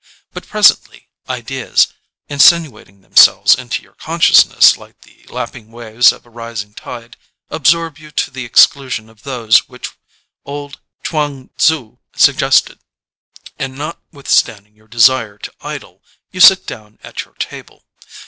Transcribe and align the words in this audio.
But 0.33 0.47
presently 0.47 1.09
ideas, 1.29 1.89
insinuating 2.27 3.01
them 3.01 3.15
selves 3.15 3.53
into 3.53 3.83
your 3.83 3.93
consciousness 3.93 4.75
like 4.75 4.99
the 5.01 5.25
lapping 5.31 5.69
waves 5.71 6.11
of 6.11 6.25
a 6.25 6.29
rising 6.31 6.73
tide, 6.73 7.17
absorb 7.51 7.99
you 7.99 8.09
to 8.09 8.31
the 8.31 8.43
ex 8.43 8.65
clusion 8.65 9.11
of 9.11 9.21
those 9.21 9.69
which 9.69 9.91
old 10.43 10.79
Chuang 11.03 11.49
Tzu 11.55 11.99
sug 12.15 12.35
gested, 12.37 12.79
and 13.59 13.77
notwithstanding 13.77 14.75
your 14.75 14.87
desire 14.87 15.37
to 15.37 15.53
idle, 15.61 16.01
you 16.31 16.39
sit 16.39 16.65
down 16.65 16.97
at 17.03 17.23
your 17.25 17.35
table. 17.35 17.85